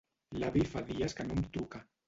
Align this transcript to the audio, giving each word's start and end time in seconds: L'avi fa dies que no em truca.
L'avi 0.43 0.63
fa 0.71 0.83
dies 0.89 1.15
que 1.21 1.29
no 1.29 1.39
em 1.39 1.47
truca. 1.59 1.87